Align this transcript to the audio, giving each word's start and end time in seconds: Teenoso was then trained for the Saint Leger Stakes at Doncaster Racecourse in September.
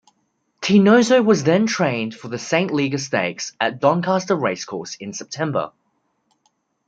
Teenoso 0.63 1.23
was 1.23 1.43
then 1.43 1.67
trained 1.67 2.15
for 2.15 2.27
the 2.27 2.39
Saint 2.39 2.71
Leger 2.71 2.97
Stakes 2.97 3.55
at 3.61 3.79
Doncaster 3.79 4.35
Racecourse 4.35 4.95
in 4.95 5.13
September. 5.13 5.73